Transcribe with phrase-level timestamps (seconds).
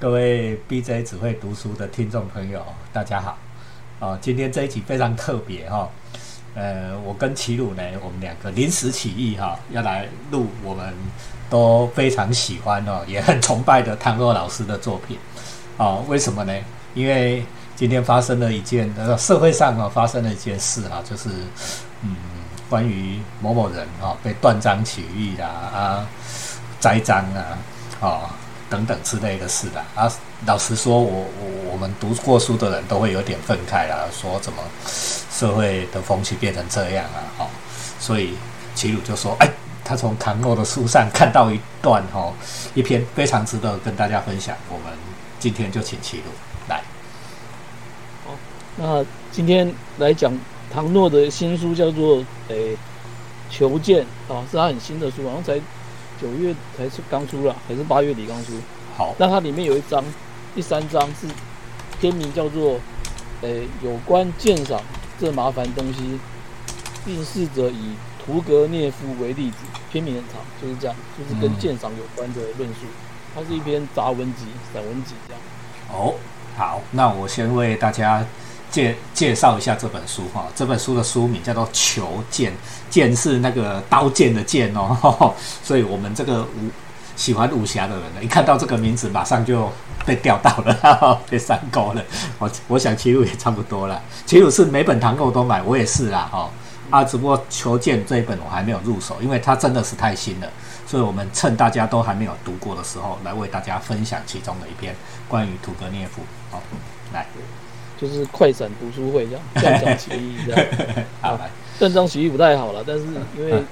[0.00, 3.36] 各位 BJ 只会读书的听众朋友，大家好！
[3.98, 5.86] 哦，今天这一集非常特别哈，
[6.54, 10.94] 呃，我跟齐鲁呢，我们两个临时起意哈，要来录我们
[11.50, 15.18] 都非常喜欢哦，也很崇拜的汤若老师的作品。
[15.76, 16.54] 哦，为什么呢？
[16.94, 17.44] 因为
[17.76, 21.28] 今天发生了一件呃社会上啊发生了一件事啊，就是
[22.00, 22.16] 嗯，
[22.70, 26.08] 关于某某人啊被断章取义啊啊
[26.78, 27.58] 栽赃啊
[28.00, 28.34] 啊。
[28.70, 30.10] 等等之类的事的啊，
[30.46, 37.18] 老实说，我我我们读过书的人都会有点愤慨啊，说怎么社会的风气变成这样啊？
[37.40, 37.46] 哦，
[37.98, 38.34] 所以
[38.76, 39.50] 齐鲁就说，哎，
[39.84, 42.32] 他从唐诺的书上看到一段哈，
[42.74, 44.56] 一篇非常值得跟大家分享。
[44.68, 44.96] 我们
[45.40, 46.30] 今天就请齐鲁
[46.68, 46.80] 来。
[48.24, 48.36] 好，
[48.76, 50.32] 那今天来讲
[50.72, 52.76] 唐诺的新书叫做《诶
[53.50, 55.60] 求见》啊，是他很新的书，好像才。
[56.20, 58.52] 九月才是刚出了，还是八月底刚出？
[58.96, 60.04] 好，那它里面有一章，
[60.54, 61.26] 第三章是
[61.98, 62.78] 篇名叫做
[63.40, 64.80] “诶有关鉴赏
[65.18, 66.18] 这麻烦东西，
[67.04, 69.56] 并试着以屠格涅夫为例子”。
[69.90, 72.86] 篇名很长，就是这样，就是跟鉴赏有关的论述。
[73.34, 75.42] 它是一篇杂文集、散文集这样。
[75.92, 76.14] 哦，
[76.56, 78.24] 好，那我先为大家。
[78.70, 82.52] 介介绍一下这本书哈，这本书的书名叫做《求剑》，
[82.88, 86.70] 剑是那个刀剑的剑哦， 所以我们这个武
[87.16, 89.70] 喜欢武侠的人呢，一看到这个名字，马上就
[90.06, 92.02] 被钓到了， 被上钩了。
[92.38, 96.50] 我我想齐鲁也差不多了，齐鲁是每本唐购都买，我也是啦哈
[96.90, 100.48] 啊，只不过《求剑》这一本我还没有入手，因为它真的是太新了，
[100.86, 104.94] 所以我们趁大家都还没有读过的时候，来为大家分享其中的一篇
[105.28, 106.22] 关于屠格涅夫。
[106.50, 106.62] 好，
[107.12, 107.26] 来。
[108.00, 110.66] 就是快闪读书会这样，断章取义这样。
[111.20, 111.38] 好，
[111.78, 113.04] 断章取义不太好了，但是
[113.36, 113.62] 因为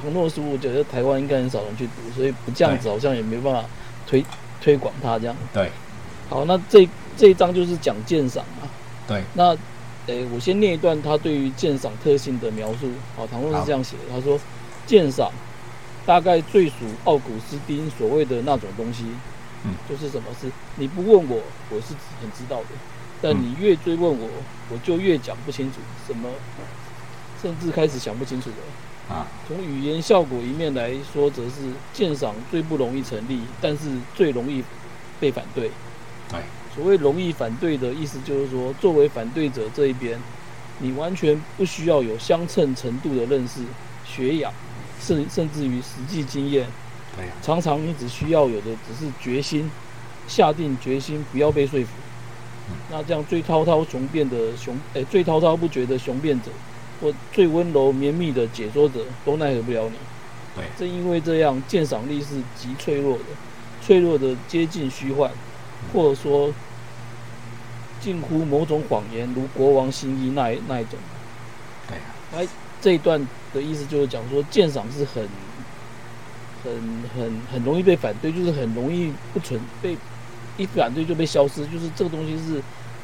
[0.00, 3.64] 唐诺书，我觉得台湾应该很少人去读，所以不这样子好像也没办法
[4.06, 4.24] 推
[4.62, 5.36] 推广它这样。
[5.52, 5.70] 对。
[6.30, 8.64] 好，那这这一章就是讲鉴赏啊。
[9.06, 9.22] 对。
[9.34, 9.56] 那，
[10.06, 12.90] 诶，我先念一段他对于鉴赏特性的描述。
[13.14, 14.40] 好，唐诺是这样写的，他说：
[14.86, 15.30] 鉴赏
[16.06, 16.74] 大概最属
[17.04, 19.04] 奥古斯丁所谓的那种东西，
[19.64, 22.66] 嗯，就是什么是你不问我，我是很知道的。
[23.22, 24.28] 但你越追问我，
[24.70, 26.28] 我就越讲不清楚什么，
[27.40, 29.14] 甚至开始想不清楚了。
[29.14, 34.64] 啊，从语言效果一面来说，则是鉴赏最不容易成立，但是最容易
[35.20, 35.70] 被反对。
[36.28, 36.40] 对，
[36.74, 40.18] 所谓容易反对的意思，就是说，作为反对者这一边，
[40.80, 43.60] 你完全不需要有相称程度的认识、
[44.04, 44.52] 学养，
[45.00, 46.66] 甚甚至于实际经验。
[47.16, 49.70] 对，常常你只需要有的只是决心，
[50.26, 51.90] 下定决心不要被说服。
[52.90, 56.50] 那这样最滔滔雄辩的雄，哎，最滔滔不绝的雄辩者，
[57.00, 59.96] 或最温柔绵密的解说者，都奈何不了你。
[60.54, 63.24] 对，正因为这样，鉴赏力是极脆弱的，
[63.82, 65.30] 脆弱的接近虚幻，
[65.92, 66.52] 或者说
[68.00, 70.98] 近乎某种谎言，如国王新衣那那一种。
[71.88, 71.98] 对，
[72.36, 72.48] 哎，
[72.80, 73.20] 这一段
[73.52, 75.28] 的意思就是讲说，鉴赏是很、
[76.64, 76.72] 很、
[77.16, 79.96] 很、很容易被反对，就是很容易不存被。
[80.56, 82.62] 一反对就被消失，就是这个东西是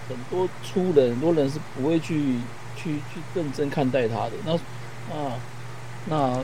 [0.09, 2.39] 很多粗人，很多人是不会去
[2.77, 4.33] 去去认真看待它的。
[4.45, 4.53] 那
[5.15, 5.33] 啊，
[6.07, 6.39] 那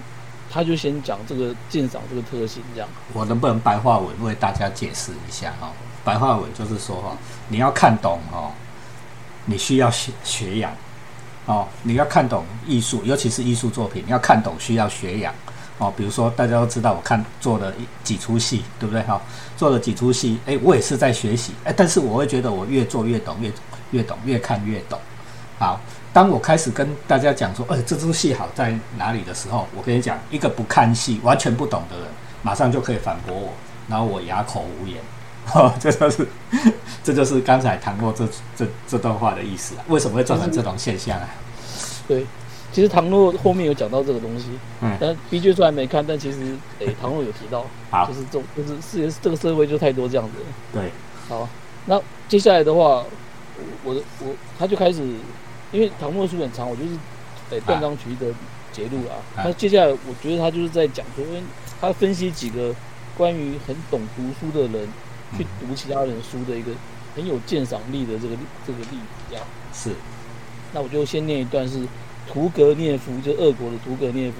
[0.50, 2.88] 他就先讲这个鉴赏这个特性，这样。
[3.12, 5.70] 我能不能白话文为大家解释一下哈？
[6.04, 7.16] 白话文就是说哈，
[7.48, 8.50] 你要看懂哦，
[9.44, 10.72] 你需要学学养
[11.46, 15.34] 哦，你要看懂艺术，尤其是艺术作品，你要看懂需要学养。
[15.78, 17.72] 哦，比如说大家都知道，我看做了
[18.02, 19.00] 几出戏，对不对？
[19.02, 19.20] 哈，
[19.56, 23.52] 做了几出戏，哎，我也是在学习，哎，但是我会觉得我越做越懂，越
[23.92, 24.98] 越懂，越看越懂。
[25.58, 25.80] 好，
[26.12, 32.06] 当我开始跟大家讲说，哎，这出戏好在哪里的时候，我跟你讲，一个不看戏、完全不懂的人，
[32.42, 33.52] 马上就可以反驳我，
[33.88, 34.96] 然后我哑口无言。
[35.46, 36.28] 哈， 这就是，
[37.02, 39.84] 这就是刚才谈过这这这段话的意思啊。
[39.88, 41.28] 为什么会造成这种现象啊？
[42.06, 42.26] 对。
[42.70, 44.50] 其实唐诺后面有讲到这个东西，
[44.82, 50.34] 嗯，但 B J 书还没看，但其实诶， 唐诺有提到，好，就是这，就是世界这个社会就太多这样子，
[50.72, 50.92] 对，
[51.28, 51.48] 好，
[51.86, 53.02] 那接下来的话，
[53.82, 55.02] 我的我他就开始，
[55.72, 56.90] 因为唐诺书很长，我就是
[57.50, 58.26] 诶断章取义的
[58.70, 61.42] 截录啊，那接下来我觉得他就是在讲说，因为
[61.80, 62.74] 他分析几个
[63.16, 64.86] 关于很懂读书的人
[65.38, 66.72] 去读其他人书的一个
[67.16, 69.44] 很有鉴赏力的这个这个例子，这样。
[69.72, 69.94] 是，
[70.74, 71.80] 那我就先念一段是。
[72.32, 74.36] 屠格涅夫就俄国的屠格涅夫，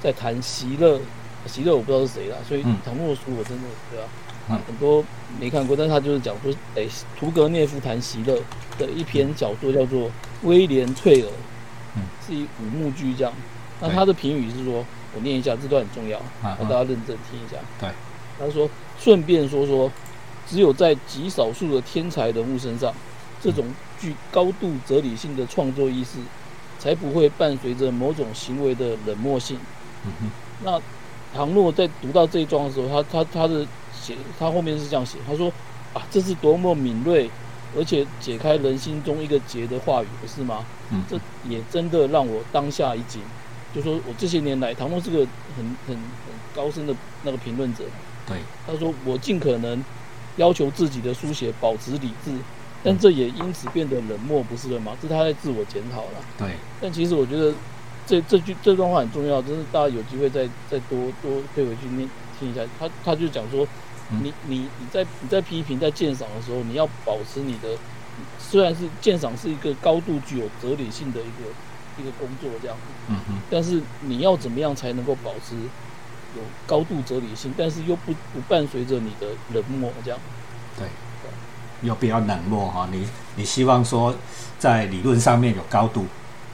[0.00, 1.00] 在谈席勒，
[1.46, 4.60] 席勒我不知道是谁啦，所以唐诺书我真的对吧？
[4.66, 5.04] 很多
[5.38, 6.84] 没看过，但是他就是讲说，哎，
[7.18, 8.36] 屠格涅夫谈席勒
[8.78, 10.08] 的一篇小说叫做
[10.42, 11.28] 《威廉退尔》，
[11.96, 13.32] 嗯，是一五幕剧这样。
[13.80, 14.84] 那他的评语是说，
[15.14, 17.56] 我念一下，这段很重要，让大家认真听一下。
[17.80, 17.88] 对，
[18.38, 18.68] 他说，
[18.98, 19.90] 顺便说说，
[20.48, 22.92] 只有在极少数的天才人物身上，
[23.40, 23.64] 这种
[24.00, 26.18] 具高度哲理性的创作意识，
[26.80, 29.56] 才不会伴随着某种行为的冷漠性。
[30.04, 30.30] 嗯哼，
[30.64, 30.80] 那
[31.32, 35.52] 唐诺在读到这一章的时候，他他他的写，他后面是这样写，他说
[35.92, 37.30] 啊，这是多么敏锐，
[37.76, 40.64] 而且解开人心中一个结的话语，不是吗？
[40.90, 43.20] 嗯，这也真的让我当下一惊。
[43.72, 45.18] 就说我这些年来，唐诺是个
[45.56, 45.96] 很很很
[46.56, 47.84] 高深的那个评论者。
[48.26, 49.84] 对，他说我尽可能
[50.36, 52.32] 要求自己的书写保持理智，
[52.82, 54.96] 但这也因此变得冷漠，不是了吗？
[55.00, 56.24] 这是他在自我检讨了。
[56.38, 56.48] 对，
[56.80, 57.52] 但其实我觉得
[58.06, 62.62] 这这句这段话很重要，就是大家有机会再再多多退回去念听一下。
[62.78, 63.66] 他他就讲说，
[64.22, 67.76] 你你你在你在批评在鉴赏的时候，你要保持你的，
[68.38, 71.50] 虽然是鉴赏是一个高度具有哲理性的一个
[72.00, 75.54] 一个工作这样子，嗯哼，但是你要怎么样才能够保持
[76.36, 80.18] 有高度哲理性，但是又不不伴随着你的冷漠这样？
[80.78, 80.86] 对，
[81.82, 82.88] 又比较冷漠哈。
[82.90, 83.06] 你
[83.36, 84.14] 你希望说
[84.58, 86.06] 在理论上面有高度，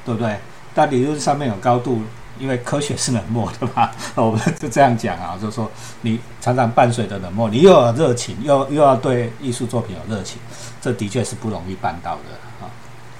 [0.05, 0.37] 对不对？
[0.75, 2.03] 但理论上面有高度，
[2.39, 5.71] 因为科学是冷漠的嘛， 我们就这样讲啊，就是说
[6.03, 10.39] 你常常伴随着冷漠，你又有热情，又又要对艺术作品有热情，
[10.81, 12.71] 这的确是不容易办到的啊。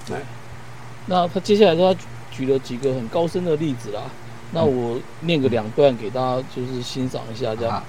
[0.07, 0.17] 对，
[1.07, 1.99] 那他接下来他
[2.31, 4.01] 举了几个很高深的例子啦，
[4.51, 7.75] 那我念个两段给大家就是欣赏一下这样。
[7.75, 7.83] 啊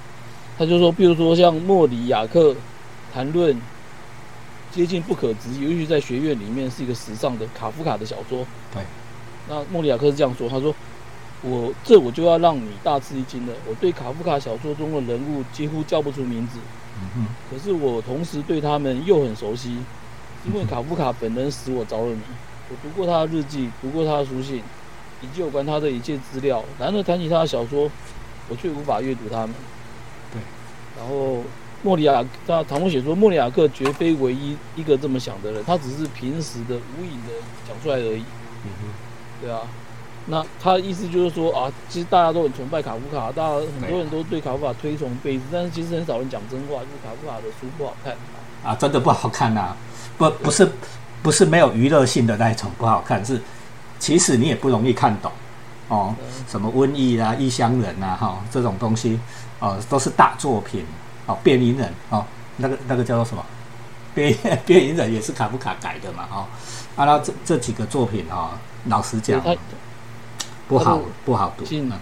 [0.57, 2.53] 他就说，比如说像莫里亚克
[3.13, 3.55] 谈论
[4.71, 8.45] 接近不可知，尤其在学院里面是一个时尚的卡夫卡的小说。
[8.73, 8.83] 对。
[9.47, 10.73] 那莫里亚克是这样说，他说
[11.41, 13.53] ：“我这我就要让你大吃一惊了。
[13.67, 16.59] 我对卡夫卡小说中的人物几乎叫不出名字，
[17.01, 19.79] 嗯哼，可是我同时对他们又很熟悉，
[20.45, 22.21] 因为卡夫卡本人使我着了迷。
[22.69, 24.61] 我读过他的日记，读过他的书信，
[25.21, 26.63] 以及有关他的一切资料。
[26.77, 27.89] 然而谈起他的小说，
[28.49, 29.55] 我却无法阅读他们。”
[30.31, 30.39] 对。
[30.99, 31.41] 然后
[31.81, 37.33] 莫里亚，那唐诺写说，莫里亚克绝非唯一一个这么想的人，他只是平时的无影的
[37.67, 38.23] 讲出来而已。
[38.65, 39.61] 嗯哼，对啊，
[40.27, 48.13] 那他的意思就是说啊，其实大家都很崇拜卡夫卡，大家很多人都对卡夫卡推崇备至，但是其实很少人讲真话，就是卡夫卡的书不好看。
[48.61, 49.73] 啊，真的不好看呐、
[50.17, 50.69] 不不是
[51.23, 53.41] 不是没有娱乐性的那一种不好看，是
[53.99, 55.31] 其实你也不容易看懂
[55.87, 56.13] 哦。
[56.45, 59.17] 什么瘟疫啊、异乡人呐，哈、这种东西
[59.59, 60.85] 哦，都是大作品
[61.29, 61.37] 哦。
[61.43, 62.25] 变音人哦，
[62.57, 63.45] 那个那个叫做什么？
[64.13, 64.35] 变
[64.65, 66.45] 变音人也是卡夫卡改的嘛，哦。
[66.95, 68.49] 啊，那这这几个作品哦，
[68.85, 69.41] 老实讲
[70.67, 71.63] 不好不好读。
[71.63, 71.93] 进嗯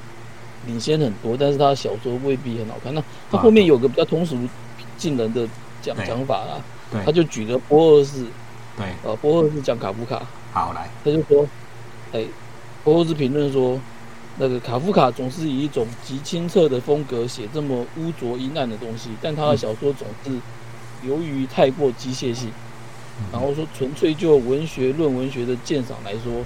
[0.66, 2.94] 领先很多，但是他小说未必很好看。
[2.94, 3.02] 那
[3.32, 4.38] 他后面有个比较通俗
[4.98, 5.48] 近人的
[5.82, 6.60] 讲对讲法啦，
[6.92, 8.28] 对他就举了波尔斯，
[8.76, 10.22] 对，呃，波尔斯讲卡夫卡，
[10.52, 11.48] 好来，他就说，
[12.12, 12.26] 哎，
[12.84, 13.80] 波尔斯评论说，
[14.40, 20.32] 那个卡夫卡总是以一种极清澈的风格写这么污浊阴暗的东西，但他的小说总是
[21.08, 22.52] 由于太过机械性，
[23.32, 26.44] 然后说纯粹就文学论文学的鉴赏来说，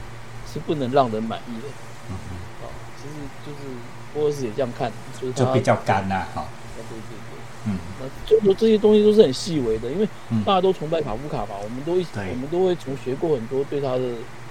[0.51, 1.67] 是不能让人满意的。
[2.13, 2.67] 啊，
[2.97, 3.15] 其实
[3.45, 3.75] 就是
[4.13, 6.45] 波尔斯也这样看，就是他就比较干呐、哈、
[6.75, 7.07] 对对对。
[7.63, 13.99] 嗯那就说这些东西都是很细微的，因为嗯大家都崇拜卡夫卡嘛，我们都一对我们都会从学过很多对他的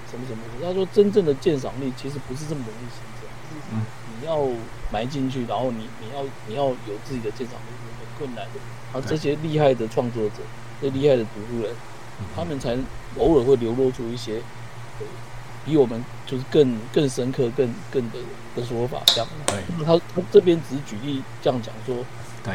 [0.08, 0.42] 什么什么。
[0.62, 3.19] 他说真正的鉴赏力其实不是这么容易形成，是
[3.72, 3.82] 嗯
[4.20, 4.46] 你要
[4.93, 8.61] 埋进去，然后你你要你要有自己的鉴赏很困难的。
[8.93, 10.37] 然后这些厉害的创作者，
[10.82, 11.72] 这厉害的读书人，
[12.19, 12.76] 嗯他们才
[13.18, 14.42] 偶尔会流露出一些
[14.99, 15.06] 呃
[15.64, 18.18] 比我们就是更更深刻、更更的
[18.56, 19.00] 的说法。
[19.06, 22.04] 这样，对他他这边只是举例这样讲说。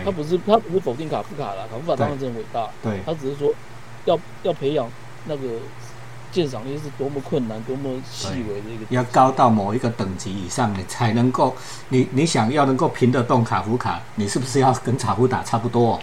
[0.04, 3.54] 他不是他不是否定卡夫卡啦，卡夫卡当然真的伟大，对他只是说
[4.06, 4.90] 要要培养
[5.26, 5.60] 那个
[6.36, 8.86] 鉴赏力是多么困难、多么细微的一个。
[8.90, 11.56] 要高到某一个等级以上，你才能够，
[11.88, 15.98] 你你想要能够评得动卡夫卡，你是不是要跟卡夫卡差不多，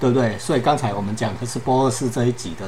[0.00, 0.36] 对不对？
[0.40, 2.66] 所以刚才我们讲的是波尔斯这一集的，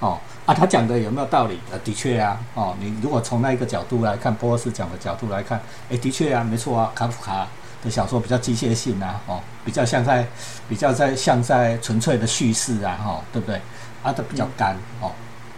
[0.00, 1.60] 哦啊，他讲的有没有道理？
[1.70, 5.60] 呃，的确啊，哦，你如果从那一个角度来看，波尔斯讲的角度来看，
[5.90, 7.46] 诶，的确啊，没错啊，卡夫卡
[7.84, 10.26] 的小说比较机械性啊，哦，比较像在
[10.70, 13.56] 比较在像在纯粹的叙事啊，哈、哦，对不对？
[14.02, 15.12] 啊，它比较干、哦。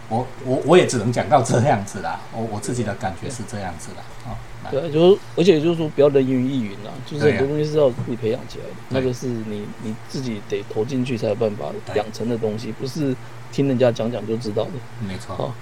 [0.09, 4.35] 我我我也只能讲到这样子啦，我我自己的感觉是这样子的哦。
[4.65, 13.15] 来对，就是而且就是说不要人云亦云啦，就是很多东西是要自己培养起来的，那个是你你自己得投进去才有办法养成的东西，不是
[13.51, 14.71] 听人家讲讲就知道的。
[15.07, 15.53] 没错，好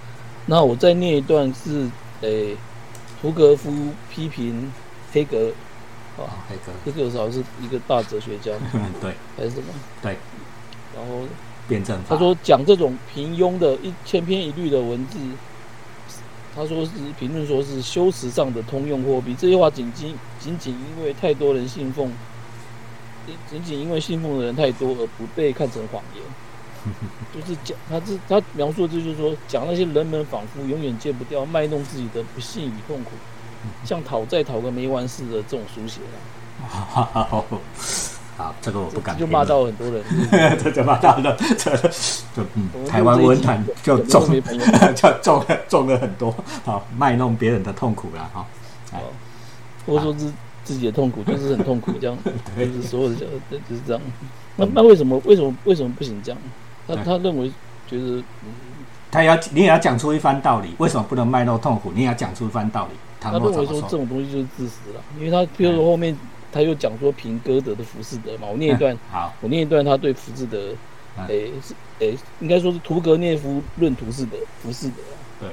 [0.47, 1.87] 那我再念一段是
[2.21, 2.55] 诶，
[3.21, 3.71] 屠格夫
[4.09, 4.71] 批评
[5.11, 5.51] 黑格
[6.17, 9.11] 啊，哦，黑格，黑格尔好像是一个大哲学家嗯， 对。
[9.37, 9.65] 还是什么？
[10.01, 10.17] 对，
[10.95, 11.27] 然后
[11.67, 15.17] 辩证法，他说讲这种平庸的一千篇一律的文字，
[16.55, 19.35] 他说是评论说是修辞上的通用货币。
[19.37, 22.11] 这句话仅仅仅仅因为太多人信奉
[23.49, 26.23] 仅仅因为信奉的人太多而不被看成谎言。
[27.35, 33.11] 就是讲，他这他描述的就是说，讲那些人们仿佛永远戒不掉卖弄自己的不幸与痛苦，
[33.83, 35.99] 像讨债讨个没完似的这种书写
[36.71, 37.43] 啊。
[38.37, 39.17] 好，这个我不敢。
[39.19, 40.03] 就骂到很多人，
[40.63, 44.21] 这就骂到了，这就嗯，台湾文坛就中，
[44.95, 48.45] 就中了中了很多，好卖弄别人的痛苦了哈。
[48.91, 49.01] 好，
[49.87, 50.31] 或者说是
[50.63, 52.15] 自己的痛苦，就是很痛苦这样，
[52.55, 54.01] 就是所有的就是这样。
[54.55, 56.39] 那那为什么为什么为什么不行这样？
[56.87, 57.51] 他他认为
[57.87, 58.23] 觉得，
[59.09, 61.91] 他要你也要讲出一番道理，为什么不能卖弄痛苦？
[61.95, 62.91] 你也要讲出一番道理。
[63.19, 66.15] 他认为说这种东西就是自私了，因为他比如说后面。
[66.57, 70.73] 他又讲说评歌德的浮士德嘛， 我念一段，好，我念一段他对浮士德，
[71.27, 74.95] 诶是诶，应该说是屠格涅夫论图士德浮士德，
[75.39, 75.49] 对，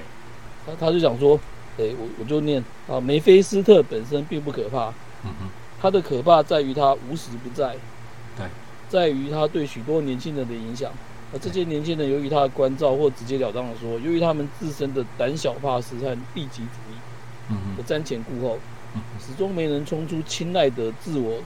[0.66, 1.38] 他他就讲说，
[1.76, 4.88] 诶我我就念啊，梅菲斯特本身并不可怕，
[5.24, 5.48] 嗯哼，
[5.80, 7.76] 他的可怕在于他无时不在，
[8.36, 8.46] 对，
[8.88, 10.90] 在于他对许多年轻人的影响，
[11.34, 16.96] 而这些年轻人由于他的关照或直截了当的说，由于他们自身的胆小怕事和利己主义，
[17.50, 17.56] 嗯
[17.86, 18.58] 瞻前顾后。
[19.18, 21.40] 始终没能冲出青睐的自我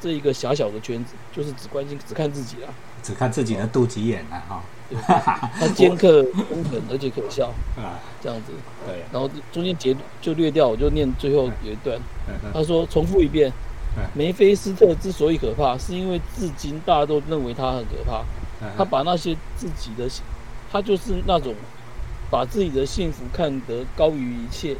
[0.00, 2.68] 这一个狭小的圈子，就是只关心、只看自己啦，
[3.02, 4.42] 只看自己的肚脐眼啊！
[4.48, 8.52] 哈，他尖刻、凶狠，而且可笑啊，这样子。
[8.86, 11.98] 对，然后中间截就略掉，我就念最后有一段。
[12.52, 13.52] 他说：“重复一遍，
[14.14, 18.24] 梅菲斯特之所以可怕，是因为至今大家都认为他很可怕。
[18.76, 20.08] 他把那些自己的，
[20.72, 21.54] 他就是那种
[22.30, 24.74] 把自己的幸福看得高于一切。”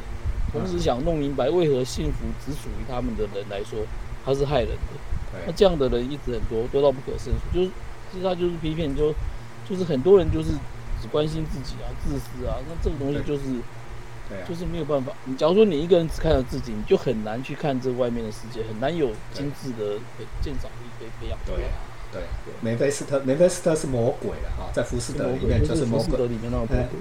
[0.53, 3.79] 同时想弄明白为何幸福只属于他们的人来说，
[4.25, 5.41] 他是害人的。
[5.47, 7.55] 那这样的人一直很多，多到不可胜数。
[7.55, 7.71] 就是
[8.11, 9.15] 其实他就是批评，就
[9.69, 10.51] 就是很多人就是
[11.01, 12.57] 只关心自己啊，自私啊。
[12.69, 13.43] 那这个东西就是，
[14.49, 15.13] 就是没有办法。
[15.25, 19.99] 你假如说你一个人只看到自己，你就很难去看这外面的世界，很难有精致的
[20.43, 21.39] 鉴赏力可以培养。
[21.47, 21.55] 对。
[22.13, 22.21] 对，
[22.61, 26.19] 梅菲斯特，梅菲斯特是魔鬼了哈，在《浮士德》里面就是魔鬼，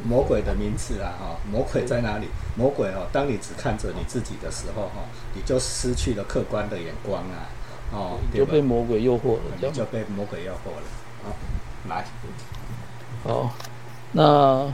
[0.04, 2.28] 魔鬼的名字啊哈，魔鬼在哪里？
[2.56, 7.50] 魔鬼哦，当你只看着你自己的时候哈，你就失去了客观的眼光啊，
[7.92, 10.84] 哦，就被魔鬼诱惑了，你就被魔鬼诱惑了。
[11.24, 11.36] 好，
[11.90, 12.06] 来，
[13.24, 13.56] 好，
[14.12, 14.72] 那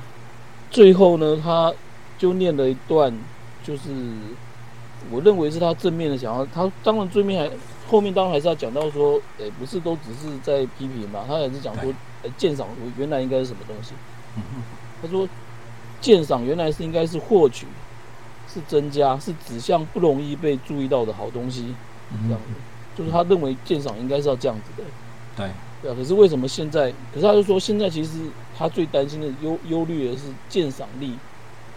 [0.70, 1.74] 最后呢，他
[2.18, 3.18] 就念了一段，
[3.64, 3.84] 就是
[5.10, 7.56] 我认为是他正面的想要，他当然最面还。
[7.88, 11.24] 后面当然还是要讲到说，诶，不是都只是在批评嘛？
[11.28, 13.94] 他也是讲说，呃，鉴赏原来应该是什么东西？
[15.02, 15.28] 他说，
[16.02, 17.68] 鉴赏原来是应该是获取，
[18.52, 21.76] 是增加，是指向不容易被注意到的好东西，
[22.24, 22.54] 这样子。
[22.98, 24.88] 就是他认为鉴赏应该是要这样子的。
[25.36, 25.50] 对，
[25.82, 25.96] 对啊。
[25.96, 26.92] 可是为什么现在？
[27.14, 28.12] 可是他就说，现在其实
[28.58, 31.08] 他最担心的忧忧虑的是鉴赏力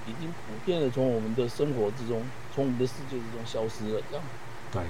[0.07, 2.23] 已经普遍的从我们的生活之中，
[2.55, 4.25] 从我们的世界之中消失了，这样。
[4.73, 4.83] 对。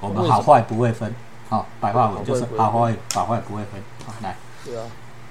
[0.00, 1.14] 我们好坏不会分，
[1.48, 3.80] 好白话文就是好坏好坏不会分。
[4.04, 4.36] 好，来。
[4.64, 4.84] 对啊，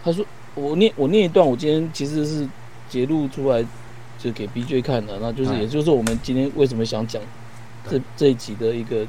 [0.03, 2.47] 他说我念我念一段，我今天其实是
[2.89, 3.63] 截录出来
[4.17, 7.21] 就给 B J 看的，那就是也就是我们今天为什么想讲
[7.89, 9.05] 这这一集的一个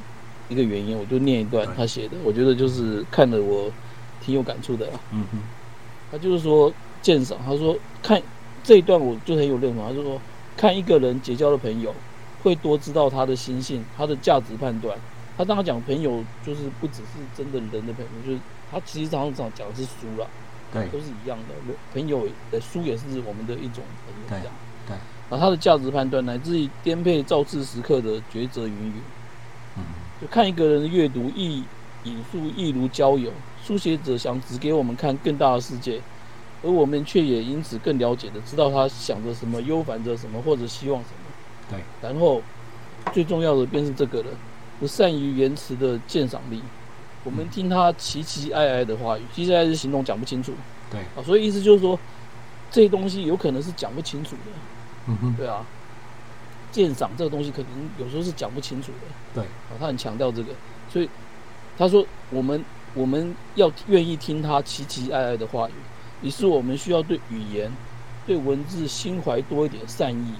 [0.49, 3.71] 一个原因，我就念一段他写的，我觉得就是看了我
[4.21, 4.99] 挺有感触的啊。
[5.11, 5.39] 嗯哼，
[6.11, 6.71] 他就是说
[7.01, 8.21] 鉴赏，他说看
[8.63, 10.19] 这一段我就很有认同，他就说
[10.55, 11.95] 看一个人结交的朋友，
[12.43, 14.97] 会多知道他的心性，他的价值判断。
[15.37, 18.39] 他当他讲朋友，就是不只是真的人的朋友，就是
[18.71, 20.25] 他其实常常讲的是书啦，
[20.73, 21.75] 对，都是一样的。
[21.93, 23.83] 朋友的书也是我们的一种
[24.27, 24.49] 朋友，
[24.87, 24.97] 对。
[25.29, 28.93] 然后他的价值判断，来自于颠沛造次时刻的抉择云云，
[29.77, 29.83] 嗯，
[30.19, 31.63] 就看一个人的阅读，亦
[32.03, 33.31] 引述亦如交友，
[33.63, 36.01] 书写者想指给我们看更大的世界，
[36.63, 41.19] 而我们却也因此更了解的知道他想着什么，忧烦着什么，或者希望什么。
[41.69, 41.79] 对。
[42.01, 42.41] 然后
[43.13, 44.27] 最重要的便是这个人。
[44.79, 46.61] 不善于言辞的鉴赏力，
[47.23, 50.53] 我们听他奇奇哀哀的话语，奇奇哀哀是行动讲不清楚。
[50.91, 51.99] 对啊，所以意思就是说，
[52.71, 54.51] 这些东西有可能是讲不清楚的。
[55.07, 55.65] 嗯哼，对啊，
[56.71, 59.07] 鉴赏这个东西可能有时候是讲不清楚的。
[59.33, 60.53] 对啊，他很强调这个，
[60.91, 61.09] 所以
[61.77, 65.73] 他说我们我们要愿意听他奇奇哀哀的话语，
[66.21, 67.71] 于是我们需要对语言、
[68.25, 70.33] 对文字心怀多一点善意。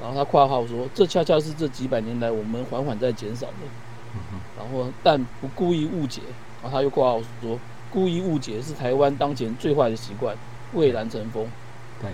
[0.00, 3.52] 然后他括号说：“这恰恰是这几百年来我们缓缓在减少的。”
[4.58, 6.20] 然后但不故意误解。
[6.62, 7.58] 然后他又括号说
[7.90, 10.36] ：“故意误解是台湾当前最坏的习惯，
[10.74, 11.46] 蔚然成风。”
[12.00, 12.10] 对，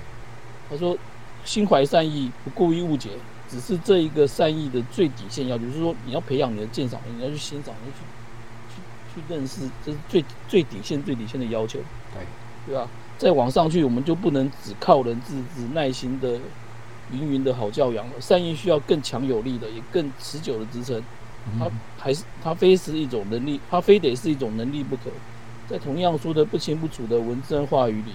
[0.71, 0.97] 他说
[1.45, 3.11] ：“心怀善意，不故意误解，
[3.49, 7.99] 只是这一个善意的最底线要求，就是说你要培养你的鉴赏力，你要去欣赏，要去
[8.75, 11.81] 去去认识，这是最最底线、最底线的要求。
[12.15, 12.23] 对，
[12.67, 12.89] 对吧？
[13.19, 16.39] 再往上去，我们就不能只靠人自知，耐心的。”
[17.13, 21.03] 云云的好教养了，善意需要更强有力的，也更持久的支撑。
[21.59, 21.67] 它
[21.99, 25.11] 还是它非是一种能力，它非得是一种能力不可。
[25.69, 28.13] 在同样说的不清不楚的文字和话语里，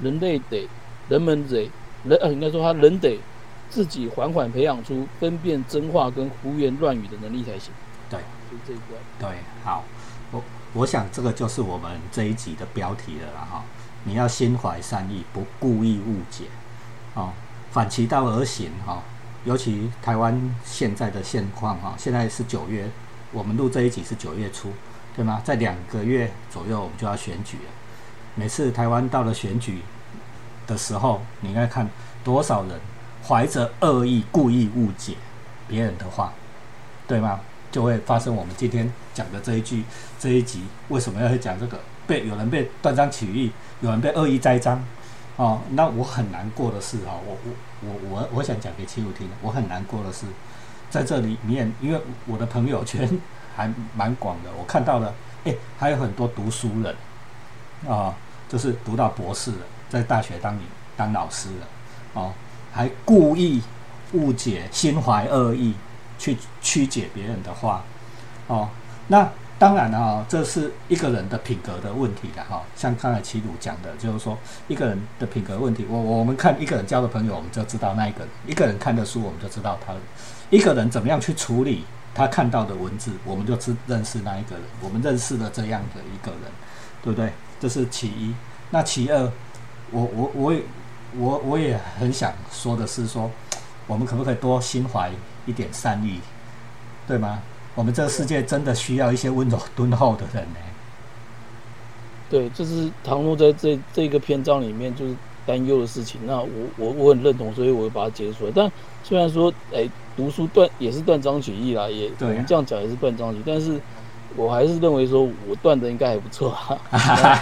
[0.00, 0.68] 人类得
[1.08, 1.70] 人们得
[2.04, 3.18] 人呃，应该说他人得
[3.68, 7.72] 自己缓缓培养出分辨真话跟胡言乱语的能力才行。
[8.08, 8.20] 对，
[8.50, 9.00] 就这一关。
[9.18, 9.84] 对，好，
[10.30, 10.42] 我
[10.74, 13.64] 我想这个就是我们这一集的标题了啦哈。
[14.04, 16.44] 你要心怀善意，不故意误解，
[17.14, 17.32] 哦，
[17.72, 19.02] 反其道而行哈。
[19.44, 22.88] 尤其台湾现在的现况哈，现在是九月，
[23.32, 24.70] 我们录这一集是九月初，
[25.16, 25.40] 对吗？
[25.42, 27.64] 在两个月左右我们就要选举了。
[28.36, 29.80] 每次台湾到了选举
[30.66, 31.90] 的时候，你应该看
[32.22, 32.78] 多少人
[33.26, 35.14] 怀着恶意故意误解
[35.66, 36.32] 别人的话，
[37.08, 37.40] 对吗？
[37.72, 39.82] 就会发生我们今天讲的这一句
[40.20, 41.80] 这一集为什么要讲这个？
[42.06, 43.50] 被有人被断章取义，
[43.80, 44.80] 有人被恶意栽赃，
[45.36, 47.54] 哦，那我很难过的是哈，我我。
[47.84, 50.24] 我我我想讲给七五听，我很难过的是，
[50.88, 53.08] 在这里面，因为我的朋友圈
[53.56, 55.12] 还蛮广的，我看到了，
[55.42, 56.94] 哎，还有很多读书人，
[57.92, 58.14] 啊，
[58.48, 60.56] 就是读到博士了，在大学当
[60.96, 61.66] 当老师了，
[62.14, 62.32] 哦，
[62.72, 63.60] 还故意
[64.12, 65.74] 误解、心怀恶意
[66.20, 67.82] 去曲解别人的话，
[68.46, 68.68] 哦，
[69.08, 69.28] 那。
[69.62, 72.60] 当然了，这是一个人的品格的问题的哈。
[72.74, 75.86] 像刚才齐鲁讲的，就是说一个人的品格问题。
[75.88, 79.94] 我我们看一个人交的朋友，我们就知道那一个人；一个人看的书，我们就知道他。
[80.50, 84.64] 一个人怎么样去处理他看到的文字，我们就知认识那一个人。
[84.80, 86.50] 我们认识了这样的一个人，
[87.00, 87.32] 对不对？
[87.60, 88.34] 这是其一。
[88.70, 89.30] 那其二，
[89.92, 90.62] 我我我也
[91.16, 93.30] 我我也很想说的是说，
[93.86, 95.08] 我们可不可以多心怀
[95.46, 96.18] 一点善意，
[97.06, 97.40] 对吗？
[97.74, 100.58] 我们这个世界真的需要一些温柔敦厚的人呢。
[102.28, 105.14] 对，就是唐诺在这这个篇章里面就是
[105.44, 106.20] 担忧的事情。
[106.24, 106.48] 那我
[106.78, 108.52] 我我很认同，所以我会把它截出来。
[108.54, 108.72] 但
[109.04, 109.86] 虽然说，哎，
[110.16, 113.78] 读书断也是断章取义啦，也我们这样讲也是断章取义，但是
[114.34, 116.56] 我还是认为说我断的应该还不错。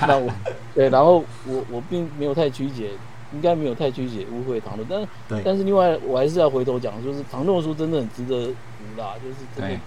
[0.08, 0.28] 那我
[0.74, 2.90] 对，然后我我并没有太曲解，
[3.32, 4.84] 应该没有太曲解误会唐诺。
[4.88, 9.80] 但但是另外我还是要回头讲，就是唐诺的书真的很值得读啦，就是真的。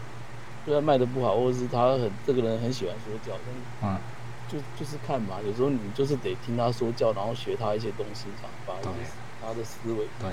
[0.65, 3.37] 虽然卖的不好，或者是他很这个人很喜欢说教，
[3.81, 3.97] 嗯，
[4.47, 8.73] 就就是看嘛，有时候你就是得听他说教，然后学他一些东西，这样把
[9.45, 10.31] 他的思维，对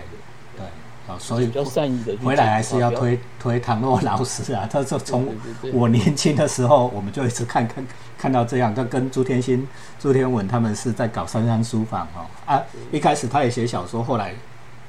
[0.56, 0.66] 对，
[1.12, 4.68] 啊，所以比较善意的回来还是要推推唐诺老师啊。
[4.70, 5.34] 他说从
[5.72, 7.84] 我年轻的时候，我们就一直看看
[8.16, 9.66] 看到这样，跟跟朱天心、
[9.98, 12.62] 朱天文他们是在搞三山书房哦啊，
[12.92, 14.32] 一开始他也写小说，后来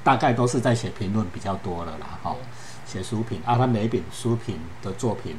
[0.03, 2.35] 大概都是在写评论比较多了啦，哈。
[2.91, 5.37] 写书评啊，他每一本书评的作品，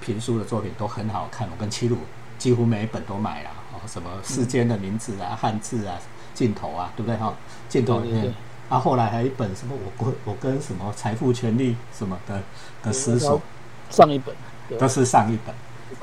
[0.00, 1.48] 评书的作品都很好看。
[1.50, 1.98] 我跟七鲁
[2.38, 5.98] 几乎每一本都买了哦，什么世间的名字啊、汉字啊、
[6.34, 7.34] 镜头啊，对不对哈？
[7.68, 8.32] 镜头里面
[8.68, 12.40] 啊，后来还有一本什么我我我跟什么财富权利什么的
[12.80, 13.40] 的私书，
[13.90, 14.32] 上一本
[14.78, 15.52] 都是上一本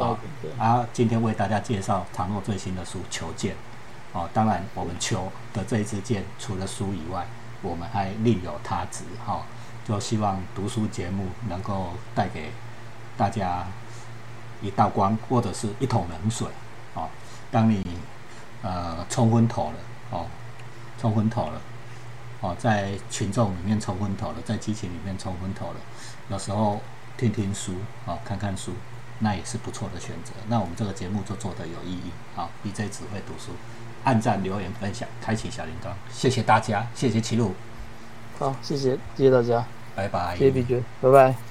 [0.06, 0.18] 啊。
[0.58, 3.54] 啊，今天为大家介绍唐诺最新的书《求剑》
[4.12, 4.30] 哦。
[4.34, 7.26] 当然，我们求的这一支剑，除了书以外，
[7.62, 9.42] 我们还另有他职哈。
[9.88, 12.52] 就希望读书节目能够带给
[13.18, 13.66] 大家
[14.62, 16.48] 一道光，或者是一桶冷水，
[16.94, 17.10] 哦。
[17.50, 17.84] 当你
[18.62, 19.76] 呃冲昏头了，
[20.12, 20.26] 哦，
[21.00, 21.62] 冲昏头了，
[22.42, 25.76] 哦，在群众里面冲昏头了，在激情里面冲昏头了，
[26.30, 26.80] 有时候
[27.18, 27.74] 听听书，
[28.06, 28.72] 哦，看看书，
[29.20, 30.32] 那也是不错的选择。
[30.48, 33.52] 那我们这个节目就做得有意义，好，BJ 只会读书，
[34.04, 37.54] 按赞、留言、分享、开启小铃铛，谢谢大家，谢谢齐鲁。
[38.34, 41.51] 好，谢谢，谢谢大家，拜拜，谢谢 B 君，拜拜。